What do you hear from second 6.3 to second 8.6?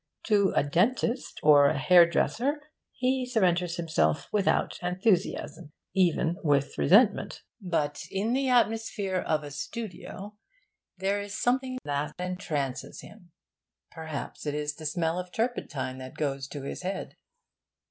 with resentment. But in the